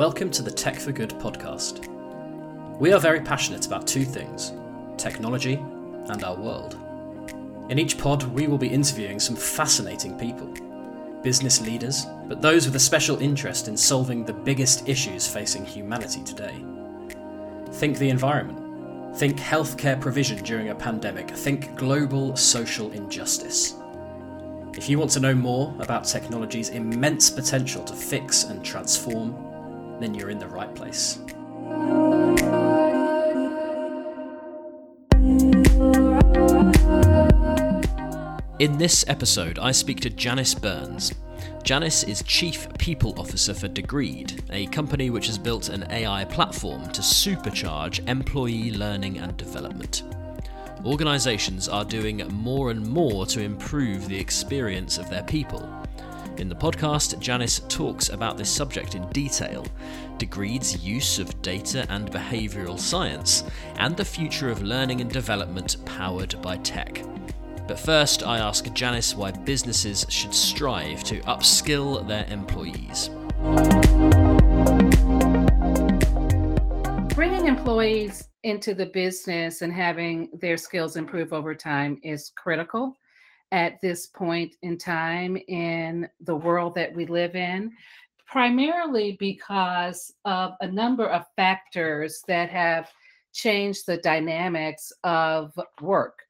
[0.00, 1.86] Welcome to the Tech for Good podcast.
[2.78, 4.54] We are very passionate about two things
[4.96, 5.56] technology
[6.06, 6.78] and our world.
[7.68, 10.54] In each pod, we will be interviewing some fascinating people
[11.22, 16.24] business leaders, but those with a special interest in solving the biggest issues facing humanity
[16.24, 16.64] today.
[17.72, 19.18] Think the environment.
[19.18, 21.28] Think healthcare provision during a pandemic.
[21.28, 23.74] Think global social injustice.
[24.78, 29.49] If you want to know more about technology's immense potential to fix and transform,
[30.00, 31.18] then you're in the right place.
[38.58, 41.14] In this episode, I speak to Janice Burns.
[41.62, 46.90] Janice is Chief People Officer for Degreed, a company which has built an AI platform
[46.90, 50.02] to supercharge employee learning and development.
[50.84, 55.79] Organisations are doing more and more to improve the experience of their people.
[56.40, 59.66] In the podcast, Janice talks about this subject in detail
[60.16, 63.44] Degreed's use of data and behavioural science,
[63.76, 67.04] and the future of learning and development powered by tech.
[67.68, 73.10] But first, I ask Janice why businesses should strive to upskill their employees.
[77.14, 82.96] Bringing employees into the business and having their skills improve over time is critical
[83.52, 87.72] at this point in time in the world that we live in,
[88.26, 92.88] primarily because of a number of factors that have
[93.32, 96.20] changed the dynamics of work.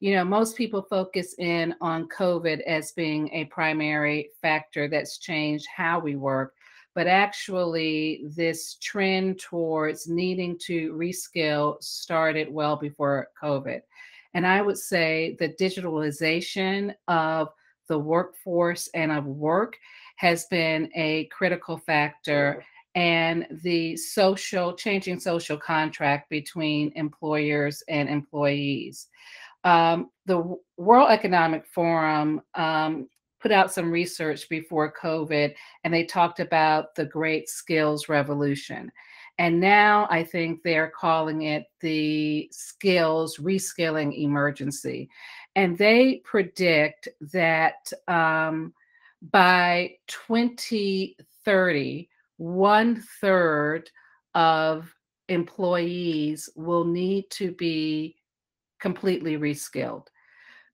[0.00, 5.66] You know, most people focus in on COVID as being a primary factor that's changed
[5.74, 6.54] how we work
[6.94, 13.80] but actually this trend towards needing to reskill started well before COVID.
[14.34, 17.48] And I would say the digitalization of
[17.88, 19.76] the workforce and of work
[20.16, 29.08] has been a critical factor and the social changing social contract between employers and employees.
[29.64, 33.08] Um, the World Economic Forum um,
[33.40, 38.90] put out some research before COVID and they talked about the great skills revolution.
[39.40, 45.08] And now I think they're calling it the skills reskilling emergency.
[45.56, 48.74] And they predict that um,
[49.32, 53.90] by 2030, one third
[54.34, 54.94] of
[55.30, 58.16] employees will need to be
[58.78, 60.08] completely reskilled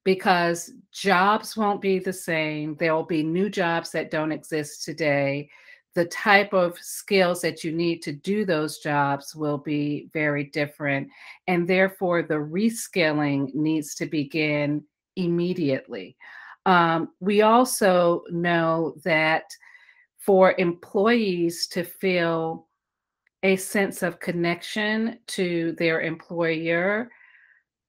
[0.02, 2.74] because jobs won't be the same.
[2.74, 5.50] There will be new jobs that don't exist today.
[5.96, 11.08] The type of skills that you need to do those jobs will be very different.
[11.48, 14.84] And therefore, the reskilling needs to begin
[15.16, 16.18] immediately.
[16.66, 19.44] Um, we also know that
[20.18, 22.68] for employees to feel
[23.42, 27.10] a sense of connection to their employer,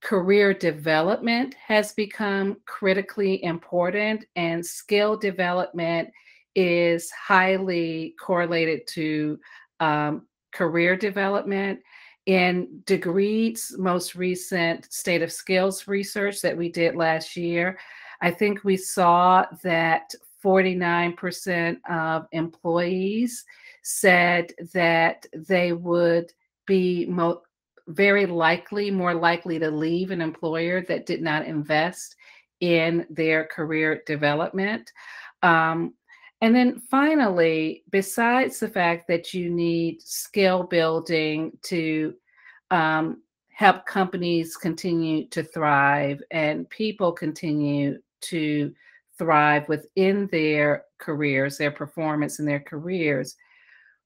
[0.02, 6.10] career development has become critically important, and skill development
[6.58, 9.40] is highly correlated to
[9.80, 11.80] um, career development.
[12.26, 17.78] In Degreed's most recent state of skills research that we did last year,
[18.22, 20.12] I think we saw that
[20.44, 23.46] 49% of employees
[23.84, 26.34] said that they would
[26.66, 27.44] be mo-
[27.88, 32.16] very likely, more likely to leave an employer that did not invest
[32.62, 34.92] in their career development.
[35.44, 35.94] Um,
[36.42, 42.14] and then finally, besides the fact that you need skill building to
[42.70, 48.74] um, help companies continue to thrive and people continue to
[49.18, 53.36] thrive within their careers, their performance in their careers,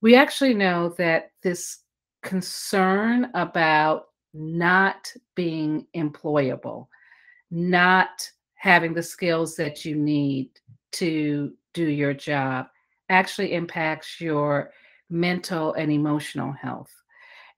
[0.02, 1.80] we actually know that this
[2.24, 6.88] concern about not being employable,
[7.50, 10.50] not having the skills that you need
[10.94, 12.68] to do your job
[13.10, 14.72] actually impacts your
[15.10, 16.92] mental and emotional health.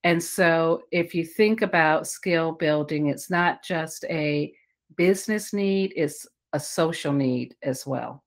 [0.04, 4.54] And so, if you think about skill building, it's not just a
[4.98, 8.24] business need, it's a social need as well.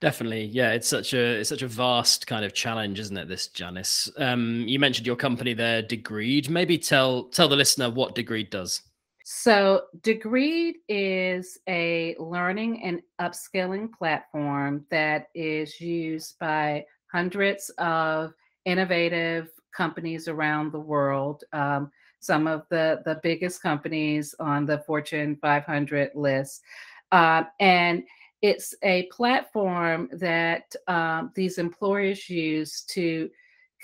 [0.00, 0.72] Definitely, yeah.
[0.72, 3.28] It's such a it's such a vast kind of challenge, isn't it?
[3.28, 4.10] This Janice.
[4.18, 6.50] Um, you mentioned your company there, Degreed.
[6.50, 8.82] Maybe tell tell the listener what Degreed does.
[9.28, 18.34] So, Degreed is a learning and upskilling platform that is used by hundreds of
[18.66, 21.42] innovative companies around the world.
[21.52, 21.90] Um,
[22.20, 26.62] some of the the biggest companies on the Fortune 500 list,
[27.10, 28.04] uh, and
[28.42, 33.28] it's a platform that um, these employers use to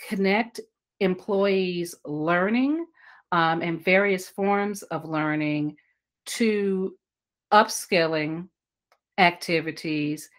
[0.09, 0.61] connect
[1.01, 2.87] employees' learning
[3.33, 5.77] um, and various forms of learning
[6.25, 6.95] to
[7.53, 8.49] upskilling
[9.19, 10.31] activities.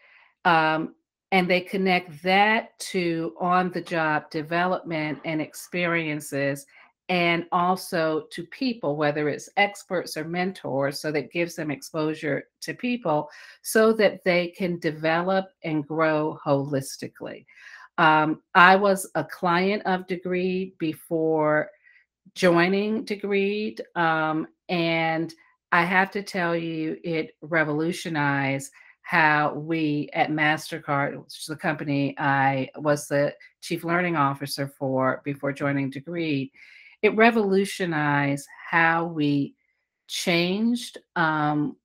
[0.45, 0.95] Um,
[1.31, 6.65] and they connect that to on the job development and experiences
[7.09, 12.73] and also to people, whether it's experts or mentors, so that gives them exposure to
[12.73, 13.29] people
[13.61, 17.45] so that they can develop and grow holistically.
[17.97, 21.69] Um, I was a client of Degreed before
[22.35, 25.33] joining Degreed, um, and
[25.71, 28.71] I have to tell you, it revolutionized
[29.01, 35.21] how we at MasterCard, which is the company I was the chief learning officer for
[35.25, 36.51] before joining Degreed,
[37.01, 39.55] it revolutionized how we
[40.07, 41.75] changed um,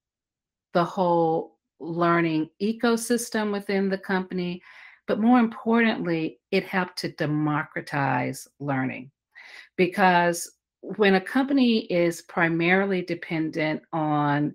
[0.75, 4.63] the whole learning ecosystem within the company.
[5.07, 9.11] But more importantly, it helped to democratize learning
[9.79, 10.51] because
[10.83, 14.55] when a company is primarily dependent on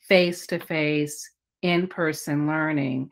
[0.00, 1.30] face to face,
[1.62, 3.08] in person learning,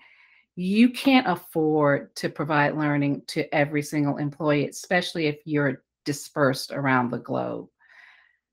[0.56, 7.10] you can't afford to provide learning to every single employee, especially if you're dispersed around
[7.10, 7.68] the globe.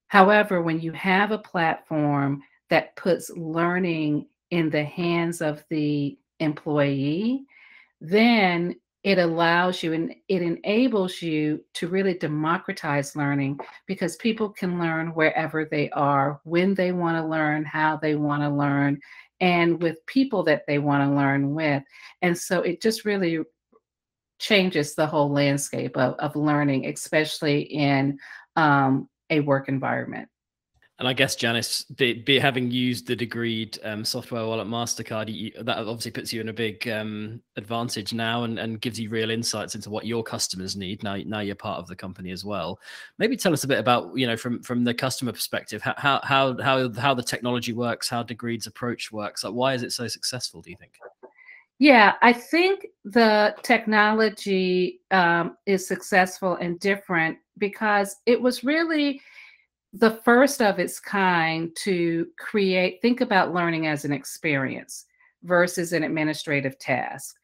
[0.07, 7.45] However, when you have a platform that puts learning in the hands of the employee,
[7.99, 14.79] then it allows you and it enables you to really democratize learning because people can
[14.79, 18.99] learn wherever they are, when they want to learn, how they want to learn,
[19.39, 21.83] and with people that they want to learn with.
[22.21, 23.39] And so it just really
[24.39, 28.17] changes the whole landscape of, of learning, especially in
[28.55, 30.27] um, a work environment.
[30.99, 35.31] And I guess Janice, be, be having used the Degreed um, software while at Mastercard,
[35.31, 39.11] you, that obviously puts you in a big um, advantage now, and, and gives you
[39.11, 41.03] real insights into what your customers need.
[41.03, 42.79] Now, now you're part of the company as well.
[43.19, 46.57] Maybe tell us a bit about you know from from the customer perspective, how how
[46.63, 49.43] how how the technology works, how Degreed's approach works.
[49.43, 50.63] Like, why is it so successful?
[50.63, 50.93] Do you think?
[51.79, 59.21] Yeah, I think the technology um, is successful and different because it was really
[59.99, 65.05] the first of its kind to create, think about learning as an experience
[65.43, 67.35] versus an administrative task.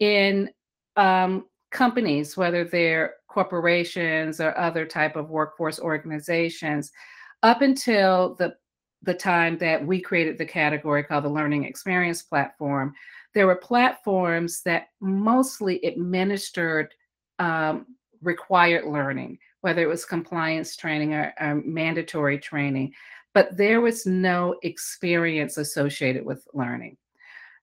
[0.00, 0.50] In
[0.96, 6.90] um, companies, whether they're corporations or other type of workforce organizations,
[7.42, 8.54] up until the
[9.04, 12.94] the time that we created the category called the learning experience platform,
[13.34, 16.94] there were platforms that mostly administered
[17.40, 17.84] um,
[18.22, 22.92] required learning whether it was compliance training or, or mandatory training,
[23.34, 26.96] but there was no experience associated with learning.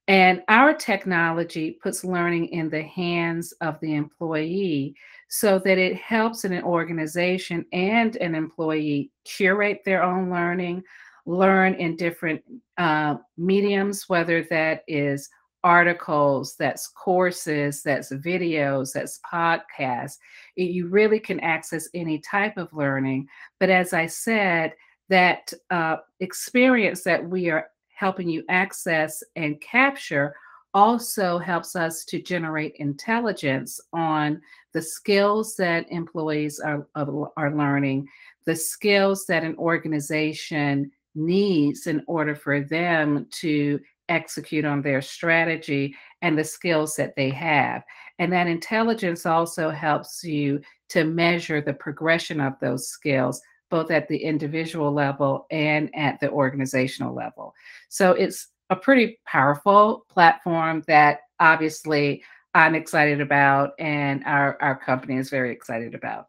[0.07, 4.95] And our technology puts learning in the hands of the employee
[5.27, 10.81] so that it helps an organization and an employee curate their own learning,
[11.27, 12.41] learn in different
[12.79, 15.29] uh, mediums, whether that is
[15.63, 20.17] articles, that's courses, that's videos, that's podcasts.
[20.55, 23.27] It, you really can access any type of learning.
[23.59, 24.73] But as I said,
[25.09, 30.33] that uh, experience that we are helping you access and capture
[30.73, 34.39] also helps us to generate intelligence on
[34.73, 38.07] the skills that employees are, are learning,
[38.45, 45.95] the skills that an organization needs in order for them to execute on their strategy
[46.21, 47.83] and the skills that they have.
[48.19, 54.07] And that intelligence also helps you to measure the progression of those skills, both at
[54.07, 57.53] the individual level and at the organizational level.
[57.87, 62.23] So it's a pretty powerful platform that obviously
[62.53, 66.27] I'm excited about and our, our company is very excited about.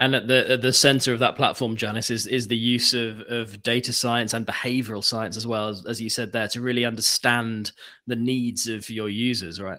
[0.00, 3.20] And at the at the center of that platform, Janice, is is the use of
[3.28, 6.86] of data science and behavioral science as well as as you said there to really
[6.86, 7.72] understand
[8.06, 9.78] the needs of your users, right?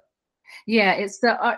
[0.68, 1.58] Yeah, it's the uh,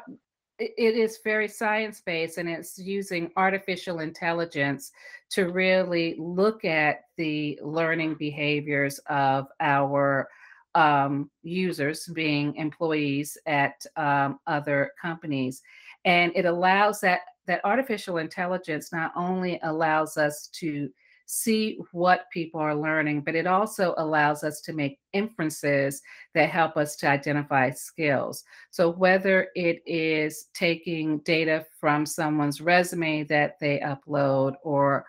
[0.60, 4.94] it is very science based and it's using artificial intelligence
[5.32, 10.30] to really look at the learning behaviors of our
[10.76, 15.62] um, users being employees at um, other companies
[16.06, 20.90] and it allows that that artificial intelligence not only allows us to
[21.26, 26.02] see what people are learning, but it also allows us to make inferences
[26.34, 28.44] that help us to identify skills.
[28.72, 35.06] So, whether it is taking data from someone's resume that they upload or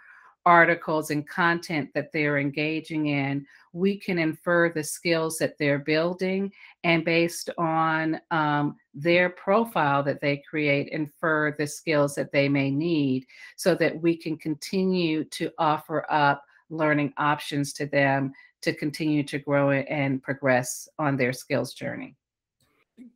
[0.47, 6.53] articles and content that they're engaging in, we can infer the skills that they're building
[6.85, 12.71] and based on um, their profile that they create, infer the skills that they may
[12.71, 18.33] need so that we can continue to offer up learning options to them
[18.63, 22.17] to continue to grow and progress on their skills journey.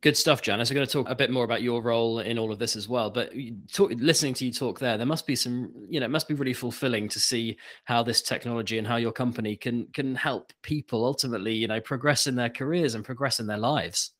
[0.01, 0.69] Good stuff, Janice.
[0.69, 2.89] I'm going to talk a bit more about your role in all of this as
[2.89, 3.09] well.
[3.09, 3.31] But
[3.71, 6.33] talk, listening to you talk there, there must be some, you know, it must be
[6.33, 11.05] really fulfilling to see how this technology and how your company can can help people
[11.05, 14.11] ultimately, you know, progress in their careers and progress in their lives.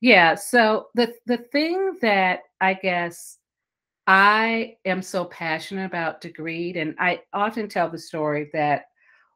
[0.00, 0.36] Yeah.
[0.36, 3.38] So the the thing that I guess
[4.06, 8.84] I am so passionate about Degreed, and I often tell the story that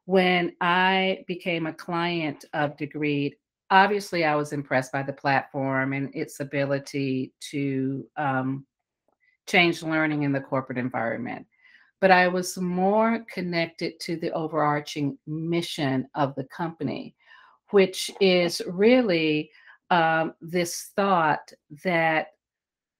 [0.05, 3.33] when I became a client of Degreed,
[3.73, 8.67] obviously I was impressed by the platform and its ability to um,
[9.47, 11.47] change learning in the corporate environment.
[11.99, 17.15] But I was more connected to the overarching mission of the company,
[17.71, 19.49] which is really
[19.89, 21.51] um, this thought
[21.83, 22.27] that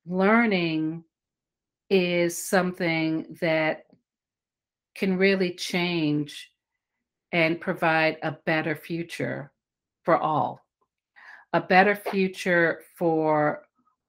[0.08, 1.03] learning
[1.92, 3.84] is something that
[4.96, 6.51] can really change
[7.32, 9.51] and provide a better future
[10.03, 10.62] for all
[11.53, 13.63] a better future for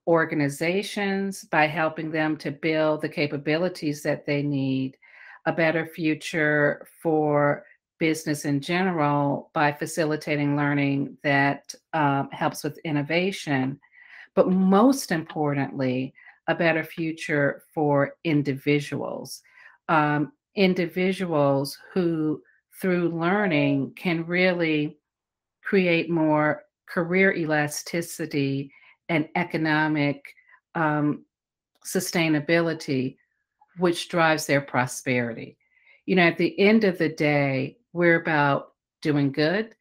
[0.06, 4.96] organizations by helping them to build the capabilities that they need,
[5.46, 7.64] a better future for
[7.98, 13.78] business in general by facilitating learning that um, helps with innovation,
[14.34, 16.12] but most importantly,
[16.48, 19.42] a better future for individuals.
[19.88, 22.42] Um, individuals who,
[22.80, 24.98] through learning, can really
[25.62, 28.72] create more career elasticity
[29.08, 30.22] and economic
[30.74, 31.24] um,
[31.84, 33.16] sustainability,
[33.78, 35.56] which drives their prosperity.
[36.06, 38.72] You know, at the end of the day, we're about
[39.02, 39.74] doing good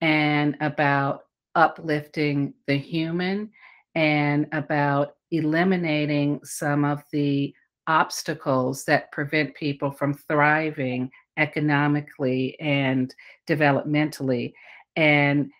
[0.00, 3.50] and about uplifting the human
[3.94, 7.54] and about eliminating some of the
[7.86, 13.14] obstacles that prevent people from thriving economically and
[13.48, 14.52] developmentally.
[14.96, 15.50] And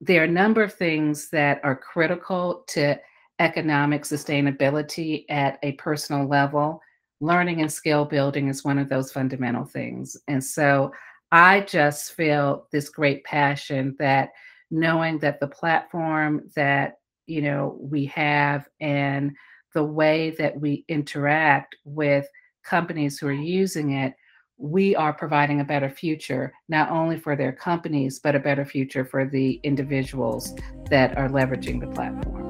[0.00, 2.98] there are a number of things that are critical to
[3.38, 6.80] economic sustainability at a personal level.
[7.20, 10.16] Learning and skill building is one of those fundamental things.
[10.28, 10.92] And so
[11.32, 14.30] I just feel this great passion that
[14.70, 16.94] knowing that the platform that
[17.26, 19.32] you know we have and
[19.74, 22.26] the way that we interact with
[22.64, 24.14] companies who are using it
[24.60, 29.06] we are providing a better future, not only for their companies, but a better future
[29.06, 30.54] for the individuals
[30.90, 32.46] that are leveraging the platform.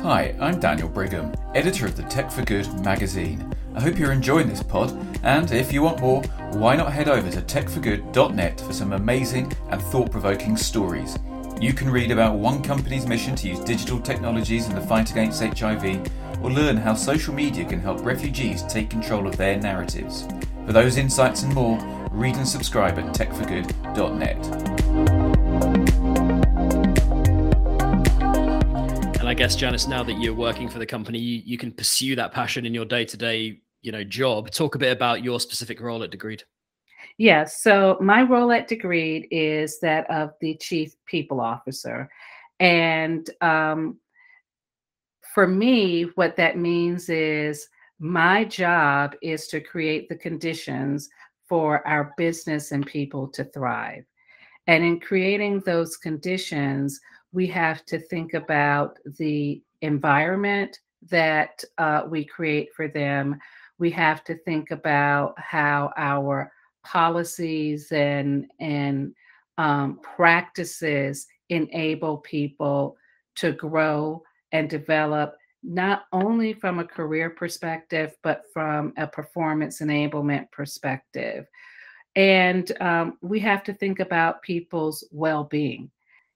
[0.00, 3.54] Hi, I'm Daniel Brigham, editor of the Tech for Good magazine.
[3.76, 4.92] I hope you're enjoying this pod,
[5.22, 6.22] and if you want more,
[6.54, 11.16] why not head over to techforgood.net for some amazing and thought provoking stories.
[11.60, 15.42] You can read about one company's mission to use digital technologies in the fight against
[15.42, 16.06] HIV
[16.42, 20.26] or learn how social media can help refugees take control of their narratives.
[20.66, 21.78] For those insights and more,
[22.10, 24.36] read and subscribe at techforgood.net.
[29.20, 32.16] And I guess Janice, now that you're working for the company, you, you can pursue
[32.16, 34.50] that passion in your day-to-day, you know, job.
[34.50, 36.42] Talk a bit about your specific role at Degreed.
[37.18, 37.62] Yes.
[37.62, 42.08] So my role at Degreed is that of the chief people officer.
[42.60, 43.98] And um,
[45.36, 51.10] for me, what that means is my job is to create the conditions
[51.46, 54.06] for our business and people to thrive.
[54.66, 56.98] And in creating those conditions,
[57.32, 63.38] we have to think about the environment that uh, we create for them.
[63.78, 66.50] We have to think about how our
[66.82, 69.14] policies and and
[69.58, 72.96] um, practices enable people
[73.34, 74.22] to grow
[74.56, 81.46] and develop not only from a career perspective, but from a performance enablement perspective.
[82.14, 85.90] And um, we have to think about people's well-being.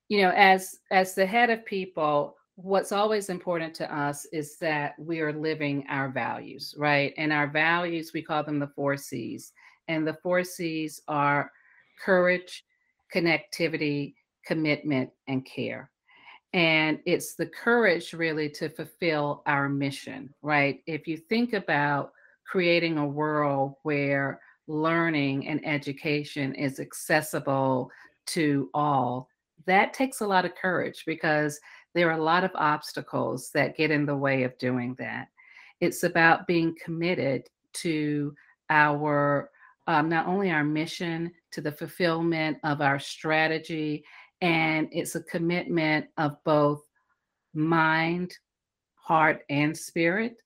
[0.08, 4.94] You know, as as the head of people, what's always important to us is that
[4.98, 7.14] we are living our values, right?
[7.16, 9.52] And our values, we call them the four C's.
[9.88, 11.50] And the four C's are
[12.04, 12.64] courage,
[13.14, 15.90] connectivity, commitment, and care.
[16.52, 20.82] And it's the courage really to fulfill our mission, right?
[20.86, 22.12] If you think about
[22.44, 27.90] creating a world where learning and education is accessible
[28.26, 29.28] to all,
[29.66, 31.60] that takes a lot of courage because
[31.94, 35.28] there are a lot of obstacles that get in the way of doing that.
[35.80, 38.34] it's about being committed to
[38.68, 39.50] our
[39.86, 44.04] um, not only our mission to the fulfillment of our strategy
[44.40, 46.82] and it's a commitment of both
[47.54, 48.32] mind
[48.94, 50.36] heart and spirit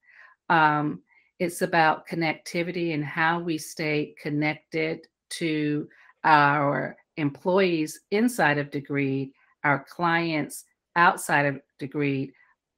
[0.49, 1.03] um,
[1.39, 5.89] it's about connectivity and how we stay connected to
[6.23, 9.33] our employees inside of Degreed,
[9.65, 10.65] our clients
[10.97, 12.33] outside of Degreed,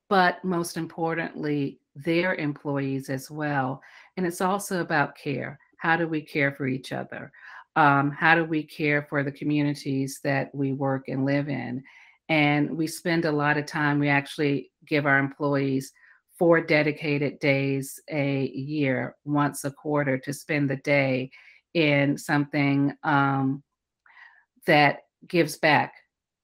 [0.09, 3.83] but most importantly, their employees as well.
[4.17, 5.59] And it's also about care.
[5.79, 7.31] How do we care for each other?
[7.77, 11.83] Um, how do we care for the communities that we work and live in?
[12.29, 15.93] And we spend a lot of time, we actually give our employees
[16.39, 21.31] four dedicated days a year, once a quarter, to spend the day
[21.75, 23.63] in something um,
[24.67, 25.95] that gives back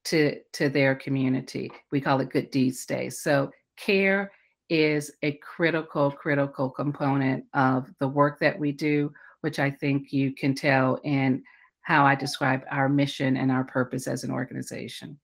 [0.04, 1.70] to to their community.
[1.90, 3.08] We call it Good Deeds Day.
[3.08, 4.32] So care
[4.68, 10.34] is a critical critical component of the work that we do, which I think you
[10.34, 11.42] can tell in
[11.82, 15.18] how I describe our mission and our purpose as an organization.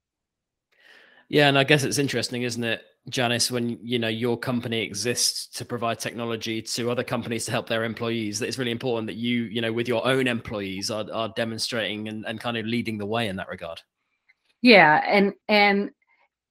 [1.28, 5.46] Yeah, and I guess it's interesting, isn't it, Janice, when you know your company exists
[5.58, 9.16] to provide technology to other companies to help their employees, that it's really important that
[9.16, 12.98] you, you know, with your own employees are, are demonstrating and, and kind of leading
[12.98, 13.80] the way in that regard.
[14.62, 15.90] Yeah, and and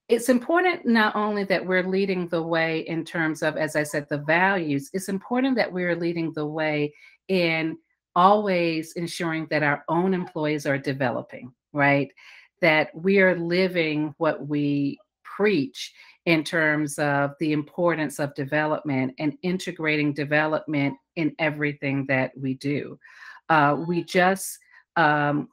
[0.10, 4.08] it's important not only that we're leading the way in terms of, as I said,
[4.10, 6.94] the values, it's important that we're leading the way
[7.28, 7.78] in
[8.16, 12.10] always ensuring that our own employees are developing, right?
[12.62, 15.94] that we are living what we preach
[16.26, 23.00] in terms of the importance of development and integrating development in everything that we do.
[23.50, 24.58] Uh, we just
[24.98, 25.48] um,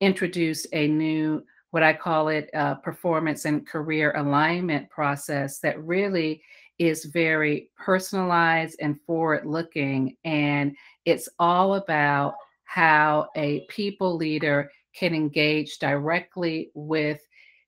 [0.00, 6.42] introduced a new, what I call it, uh, performance and career alignment process that really
[6.86, 10.16] is very personalized and forward looking.
[10.24, 17.20] And it's all about how a people leader can engage directly with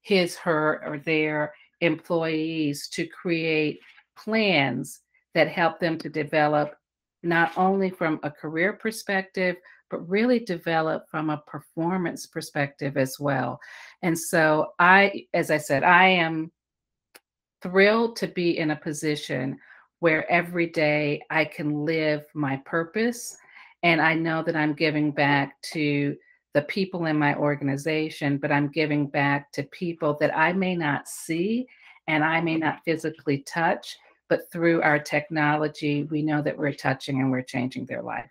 [0.02, 3.78] his, her, or their employees to create
[4.16, 5.00] plans
[5.34, 6.74] that help them to develop
[7.22, 9.56] not only from a career perspective,
[9.90, 13.60] but really develop from a performance perspective as well.
[14.02, 16.50] And so, I, as I said, I am
[17.64, 19.58] thrilled to be in a position
[20.00, 23.36] where every day I can live my purpose.
[23.82, 26.14] And I know that I'm giving back to
[26.52, 31.08] the people in my organization, but I'm giving back to people that I may not
[31.08, 31.66] see
[32.06, 33.96] and I may not physically touch,
[34.28, 38.30] but through our technology, we know that we're touching and we're changing their life.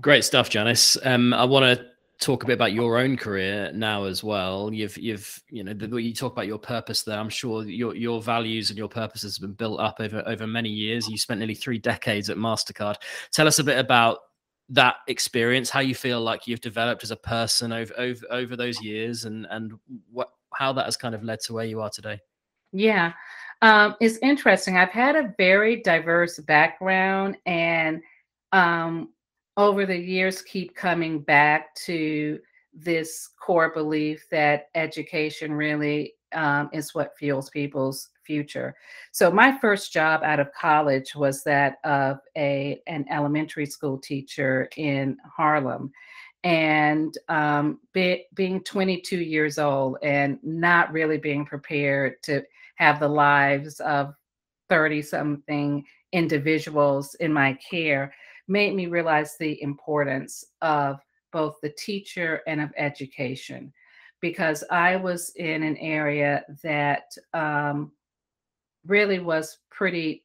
[0.00, 0.96] Great stuff, Janice.
[1.04, 1.86] Um, I want to
[2.20, 4.72] talk a bit about your own career now as well.
[4.72, 7.18] You've, you've, you know, the, you talk about your purpose there.
[7.18, 10.68] I'm sure your your values and your purpose has been built up over over many
[10.68, 11.08] years.
[11.08, 12.96] You spent nearly three decades at Mastercard.
[13.32, 14.18] Tell us a bit about
[14.70, 18.80] that experience, how you feel like you've developed as a person over over over those
[18.82, 19.72] years, and and
[20.12, 22.18] what how that has kind of led to where you are today.
[22.72, 23.12] Yeah,
[23.62, 24.76] um, it's interesting.
[24.76, 28.02] I've had a very diverse background, and
[28.52, 29.10] um,
[29.58, 32.38] over the years, keep coming back to
[32.72, 38.76] this core belief that education really um, is what fuels people's future.
[39.10, 44.68] So my first job out of college was that of a an elementary school teacher
[44.76, 45.90] in Harlem,
[46.44, 52.44] and um, be, being 22 years old and not really being prepared to
[52.76, 54.14] have the lives of
[54.68, 58.12] 30 something individuals in my care
[58.48, 60.98] made me realize the importance of
[61.32, 63.72] both the teacher and of education
[64.20, 67.92] because I was in an area that um,
[68.86, 70.24] really was pretty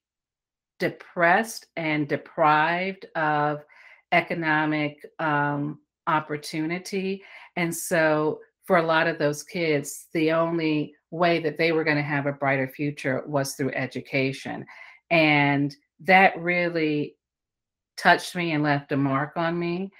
[0.80, 3.64] depressed and deprived of
[4.12, 7.24] economic um, opportunity.
[7.56, 11.98] And so, for a lot of those kids, the only way that they were going
[11.98, 14.66] to have a brighter future was through education.
[15.12, 17.18] And that really
[17.98, 19.92] touched me and left a mark on me.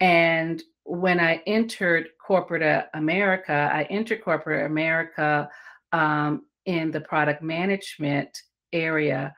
[0.00, 5.48] And when I entered corporate America, I entered corporate America
[5.92, 9.34] um, in the product management area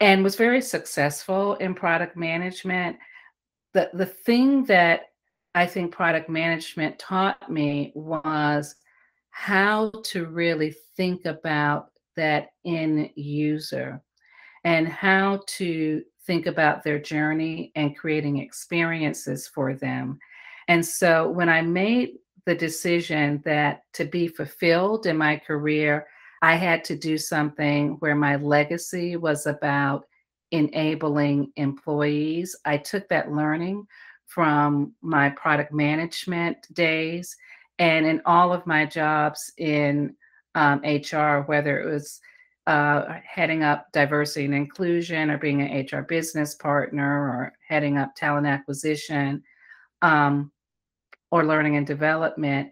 [0.00, 2.96] and was very successful in product management.
[3.74, 5.02] The, the thing that
[5.54, 8.74] I think product management taught me was
[9.30, 14.02] how to really think about that end user
[14.64, 20.16] and how to think about their journey and creating experiences for them.
[20.68, 26.06] And so when I made the decision that to be fulfilled in my career,
[26.40, 30.04] I had to do something where my legacy was about
[30.52, 32.54] enabling employees.
[32.64, 33.88] I took that learning
[34.28, 37.36] from my product management days
[37.80, 40.14] and in all of my jobs in
[40.54, 42.20] um, HR, whether it was
[42.70, 48.14] uh, heading up diversity and inclusion or being an HR business partner or heading up
[48.14, 49.42] talent acquisition
[50.02, 50.52] um,
[51.32, 52.70] or learning and development,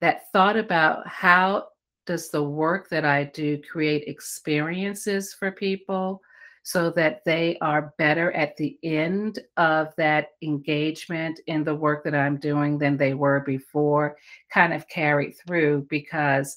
[0.00, 1.68] that thought about how
[2.04, 6.20] does the work that I do create experiences for people
[6.64, 12.14] so that they are better at the end of that engagement in the work that
[12.16, 14.16] I'm doing than they were before,
[14.52, 16.56] kind of carried through because,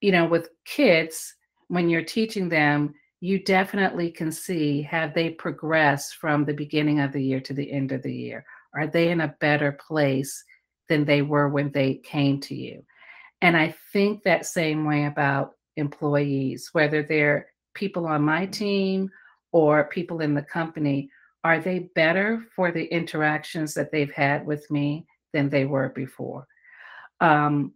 [0.00, 1.34] you know, with kids,
[1.70, 7.12] when you're teaching them, you definitely can see have they progressed from the beginning of
[7.12, 8.44] the year to the end of the year?
[8.74, 10.44] Are they in a better place
[10.88, 12.82] than they were when they came to you?
[13.40, 19.08] And I think that same way about employees, whether they're people on my team
[19.52, 21.08] or people in the company,
[21.44, 26.48] are they better for the interactions that they've had with me than they were before?
[27.20, 27.74] Um,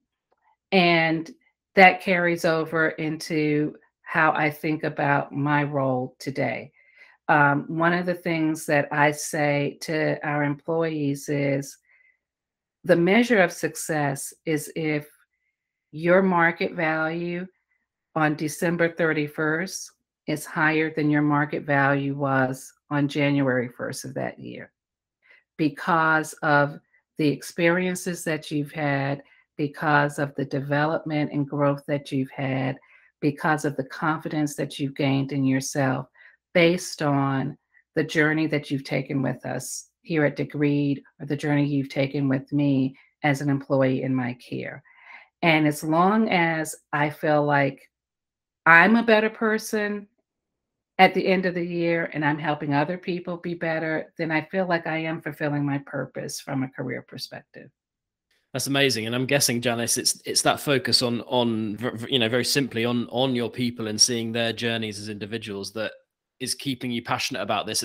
[0.72, 1.30] and
[1.76, 6.72] that carries over into how I think about my role today.
[7.28, 11.78] Um, one of the things that I say to our employees is
[12.84, 15.08] the measure of success is if
[15.90, 17.46] your market value
[18.14, 19.90] on December 31st
[20.26, 24.70] is higher than your market value was on January 1st of that year
[25.56, 26.78] because of
[27.18, 29.22] the experiences that you've had,
[29.56, 32.76] because of the development and growth that you've had,
[33.24, 36.06] because of the confidence that you've gained in yourself
[36.52, 37.56] based on
[37.94, 42.28] the journey that you've taken with us here at Degreed or the journey you've taken
[42.28, 44.82] with me as an employee in my care.
[45.40, 47.90] And as long as I feel like
[48.66, 50.06] I'm a better person
[50.98, 54.42] at the end of the year and I'm helping other people be better, then I
[54.50, 57.70] feel like I am fulfilling my purpose from a career perspective.
[58.54, 61.76] That's amazing, and I'm guessing, Janice, it's it's that focus on on
[62.08, 65.90] you know very simply on on your people and seeing their journeys as individuals that
[66.38, 67.84] is keeping you passionate about this.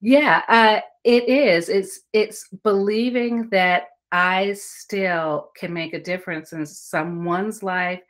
[0.00, 1.68] Yeah, uh, it is.
[1.68, 8.02] It's it's believing that I still can make a difference in someone's life,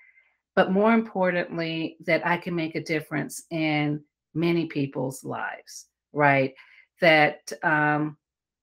[0.54, 5.86] but more importantly, that I can make a difference in many people's lives.
[6.12, 6.52] Right?
[7.00, 8.18] That um,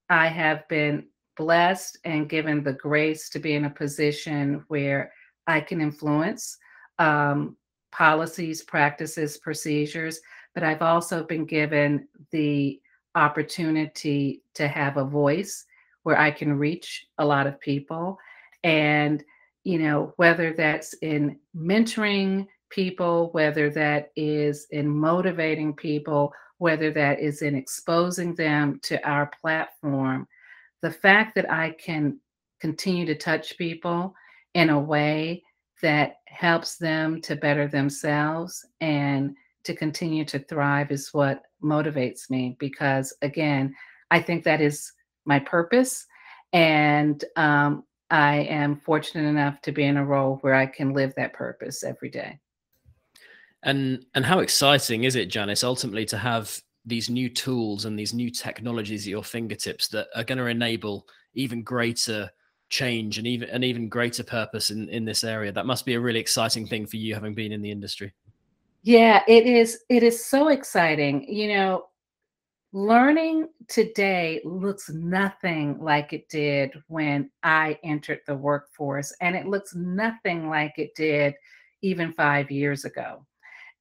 [0.08, 5.12] I have been blessed and given the grace to be in a position where
[5.46, 6.56] I can influence
[6.98, 7.56] um,
[7.92, 10.20] policies, practices, procedures,
[10.54, 12.80] but I've also been given the
[13.14, 15.64] opportunity to have a voice
[16.02, 18.18] where I can reach a lot of people.
[18.62, 19.22] And,
[19.64, 27.20] you know, whether that's in mentoring people, whether that is in motivating people, whether that
[27.20, 30.26] is in exposing them to our platform,
[30.84, 32.20] the fact that I can
[32.60, 34.14] continue to touch people
[34.52, 35.42] in a way
[35.80, 42.54] that helps them to better themselves and to continue to thrive is what motivates me
[42.60, 43.74] because again
[44.10, 44.92] i think that is
[45.24, 46.06] my purpose.
[46.52, 51.14] And um, i am fortunate enough to be in a role where i can live
[51.16, 52.38] that purpose every day.
[53.62, 58.14] And and how exciting is it janice ultimately to have these new tools and these
[58.14, 62.30] new technologies at your fingertips that are going to enable even greater
[62.68, 65.52] change and even an even greater purpose in in this area.
[65.52, 68.12] That must be a really exciting thing for you having been in the industry.
[68.82, 71.26] Yeah it is it is so exciting.
[71.32, 71.86] You know
[72.72, 79.76] learning today looks nothing like it did when i entered the workforce and it looks
[79.76, 81.36] nothing like it did
[81.82, 83.24] even 5 years ago.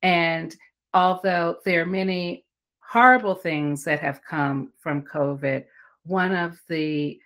[0.04, 0.56] And
[0.94, 2.46] although there are many
[2.89, 5.65] horrible things that have come from COVID,
[6.06, 7.19] one of the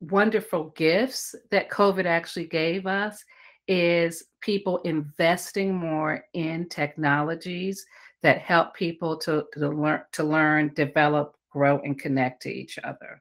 [0.00, 3.24] wonderful gifts that COVID actually gave us
[3.68, 7.86] is people investing more in technologies
[8.22, 13.20] that help people to, to learn to learn, develop, grow, and connect to each other.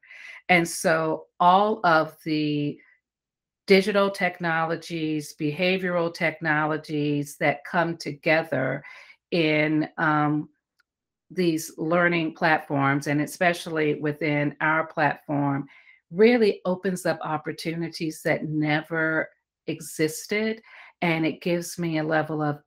[0.49, 2.79] And so all of the
[3.67, 8.83] digital technologies, behavioral technologies that come together
[9.31, 10.49] in um,
[11.31, 15.67] these learning platforms, and especially within our platform,
[16.11, 19.29] really opens up opportunities that never
[19.67, 20.61] existed.
[21.01, 22.59] And it gives me a level of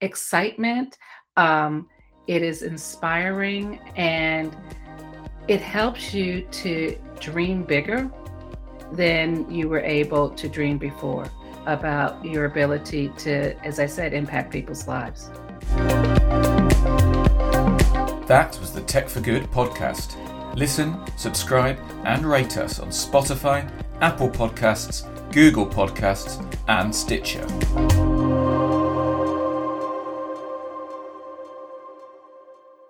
[0.00, 0.96] excitement.
[1.36, 1.88] Um,
[2.26, 4.56] it is inspiring and
[5.48, 8.10] it helps you to dream bigger
[8.92, 11.30] than you were able to dream before.
[11.66, 15.30] about your ability to, as I said, impact people's lives.
[18.32, 20.16] That was the Tech for Good podcast.
[20.56, 27.46] Listen, subscribe, and rate us on Spotify, Apple Podcasts, Google Podcasts, and Stitcher.